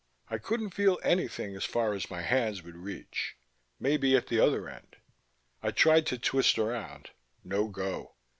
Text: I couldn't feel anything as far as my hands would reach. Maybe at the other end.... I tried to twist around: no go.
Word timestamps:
I 0.31 0.39
couldn't 0.39 0.71
feel 0.71 0.97
anything 1.03 1.55
as 1.55 1.63
far 1.63 1.93
as 1.93 2.09
my 2.09 2.23
hands 2.23 2.63
would 2.63 2.75
reach. 2.75 3.37
Maybe 3.79 4.17
at 4.17 4.29
the 4.29 4.39
other 4.39 4.67
end.... 4.67 4.97
I 5.61 5.69
tried 5.69 6.07
to 6.07 6.17
twist 6.17 6.57
around: 6.57 7.11
no 7.43 7.67
go. 7.67 8.15